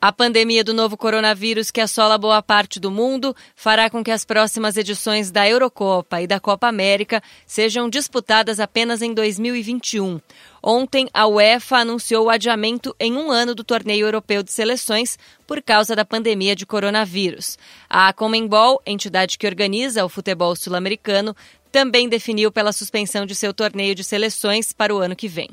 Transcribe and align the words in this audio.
A 0.00 0.12
pandemia 0.12 0.62
do 0.62 0.72
novo 0.72 0.96
coronavírus 0.96 1.72
que 1.72 1.80
assola 1.80 2.16
boa 2.16 2.40
parte 2.40 2.78
do 2.78 2.88
mundo 2.88 3.34
fará 3.56 3.90
com 3.90 4.04
que 4.04 4.12
as 4.12 4.24
próximas 4.24 4.76
edições 4.76 5.32
da 5.32 5.48
Eurocopa 5.48 6.22
e 6.22 6.26
da 6.26 6.38
Copa 6.38 6.68
América 6.68 7.20
sejam 7.44 7.90
disputadas 7.90 8.60
apenas 8.60 9.02
em 9.02 9.12
2021. 9.12 10.20
Ontem, 10.62 11.08
a 11.12 11.26
UEFA 11.26 11.78
anunciou 11.78 12.26
o 12.26 12.30
adiamento 12.30 12.94
em 13.00 13.16
um 13.16 13.32
ano 13.32 13.56
do 13.56 13.64
torneio 13.64 14.06
europeu 14.06 14.40
de 14.40 14.52
seleções 14.52 15.18
por 15.48 15.60
causa 15.60 15.96
da 15.96 16.04
pandemia 16.04 16.54
de 16.54 16.64
coronavírus. 16.64 17.58
A 17.90 18.12
Comembol, 18.12 18.80
entidade 18.86 19.36
que 19.36 19.48
organiza 19.48 20.04
o 20.04 20.08
futebol 20.08 20.54
sul-americano, 20.54 21.34
também 21.72 22.08
definiu 22.08 22.52
pela 22.52 22.70
suspensão 22.70 23.26
de 23.26 23.34
seu 23.34 23.52
torneio 23.52 23.96
de 23.96 24.04
seleções 24.04 24.72
para 24.72 24.94
o 24.94 24.98
ano 24.98 25.16
que 25.16 25.26
vem. 25.26 25.48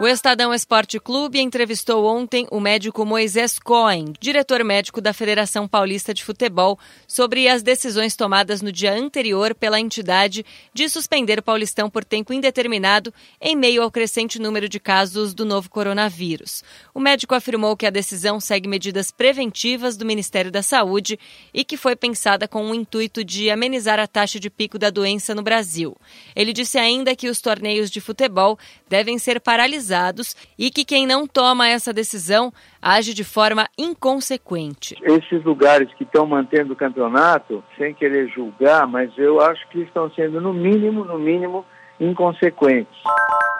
O 0.00 0.08
Estadão 0.08 0.54
Esporte 0.54 0.98
Clube 0.98 1.38
entrevistou 1.38 2.06
ontem 2.06 2.46
o 2.50 2.58
médico 2.58 3.04
Moisés 3.04 3.58
Cohen, 3.58 4.14
diretor 4.18 4.64
médico 4.64 4.98
da 4.98 5.12
Federação 5.12 5.68
Paulista 5.68 6.14
de 6.14 6.24
Futebol, 6.24 6.78
sobre 7.06 7.46
as 7.46 7.62
decisões 7.62 8.16
tomadas 8.16 8.62
no 8.62 8.72
dia 8.72 8.94
anterior 8.94 9.54
pela 9.54 9.78
entidade 9.78 10.42
de 10.72 10.88
suspender 10.88 11.38
o 11.38 11.42
Paulistão 11.42 11.90
por 11.90 12.02
tempo 12.02 12.32
indeterminado 12.32 13.12
em 13.38 13.54
meio 13.54 13.82
ao 13.82 13.90
crescente 13.90 14.38
número 14.38 14.70
de 14.70 14.80
casos 14.80 15.34
do 15.34 15.44
novo 15.44 15.68
coronavírus. 15.68 16.64
O 16.94 16.98
médico 16.98 17.34
afirmou 17.34 17.76
que 17.76 17.84
a 17.84 17.90
decisão 17.90 18.40
segue 18.40 18.66
medidas 18.66 19.10
preventivas 19.10 19.98
do 19.98 20.06
Ministério 20.06 20.50
da 20.50 20.62
Saúde 20.62 21.18
e 21.52 21.62
que 21.62 21.76
foi 21.76 21.94
pensada 21.94 22.48
com 22.48 22.70
o 22.70 22.74
intuito 22.74 23.22
de 23.22 23.50
amenizar 23.50 24.00
a 24.00 24.06
taxa 24.06 24.40
de 24.40 24.48
pico 24.48 24.78
da 24.78 24.88
doença 24.88 25.34
no 25.34 25.42
Brasil. 25.42 25.94
Ele 26.34 26.54
disse 26.54 26.78
ainda 26.78 27.14
que 27.14 27.28
os 27.28 27.42
torneios 27.42 27.90
de 27.90 28.00
futebol 28.00 28.58
devem 28.88 29.18
ser 29.18 29.38
paralisados 29.42 29.89
e 30.58 30.70
que 30.70 30.84
quem 30.84 31.06
não 31.06 31.26
toma 31.26 31.68
essa 31.68 31.92
decisão 31.92 32.52
age 32.80 33.14
de 33.14 33.24
forma 33.24 33.68
inconsequente. 33.78 34.96
Esses 35.02 35.44
lugares 35.44 35.92
que 35.94 36.04
estão 36.04 36.26
mantendo 36.26 36.72
o 36.72 36.76
campeonato, 36.76 37.62
sem 37.76 37.94
querer 37.94 38.28
julgar, 38.28 38.86
mas 38.86 39.10
eu 39.16 39.40
acho 39.40 39.68
que 39.68 39.80
estão 39.80 40.10
sendo, 40.12 40.40
no 40.40 40.52
mínimo, 40.52 41.04
no 41.04 41.18
mínimo, 41.18 41.64
inconsequentes. 42.00 42.96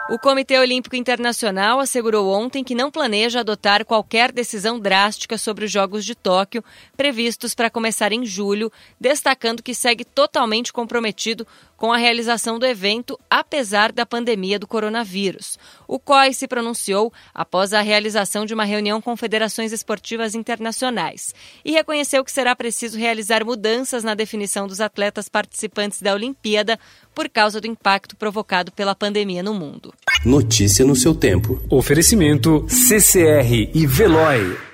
O 0.09 0.19
Comitê 0.19 0.59
Olímpico 0.59 0.95
Internacional 0.95 1.79
assegurou 1.79 2.33
ontem 2.33 2.65
que 2.65 2.75
não 2.75 2.91
planeja 2.91 3.39
adotar 3.39 3.85
qualquer 3.85 4.31
decisão 4.31 4.77
drástica 4.77 5.37
sobre 5.37 5.63
os 5.63 5.71
Jogos 5.71 6.03
de 6.03 6.15
Tóquio, 6.15 6.63
previstos 6.97 7.55
para 7.55 7.69
começar 7.69 8.11
em 8.11 8.25
julho, 8.25 8.69
destacando 8.99 9.63
que 9.63 9.73
segue 9.73 10.03
totalmente 10.03 10.73
comprometido 10.73 11.47
com 11.81 11.91
a 11.91 11.97
realização 11.97 12.59
do 12.59 12.65
evento, 12.67 13.19
apesar 13.27 13.91
da 13.91 14.05
pandemia 14.05 14.59
do 14.59 14.67
coronavírus. 14.67 15.57
O 15.87 15.97
COI 15.97 16.31
se 16.31 16.47
pronunciou 16.47 17.11
após 17.33 17.73
a 17.73 17.81
realização 17.81 18.45
de 18.45 18.53
uma 18.53 18.65
reunião 18.65 19.01
com 19.01 19.17
federações 19.17 19.71
esportivas 19.71 20.35
internacionais 20.35 21.33
e 21.65 21.71
reconheceu 21.71 22.23
que 22.23 22.31
será 22.31 22.55
preciso 22.55 22.99
realizar 22.99 23.43
mudanças 23.43 24.03
na 24.03 24.13
definição 24.13 24.67
dos 24.67 24.79
atletas 24.79 25.27
participantes 25.27 26.03
da 26.03 26.13
Olimpíada 26.13 26.79
por 27.15 27.27
causa 27.27 27.59
do 27.59 27.65
impacto 27.65 28.15
provocado 28.15 28.71
pela 28.71 28.93
pandemia 28.93 29.41
no 29.41 29.55
mundo. 29.55 29.91
Notícia 30.23 30.85
no 30.85 30.95
seu 30.95 31.15
tempo. 31.15 31.59
Oferecimento 31.67 32.63
CCR 32.69 33.71
e 33.73 33.87
Veloy. 33.87 34.70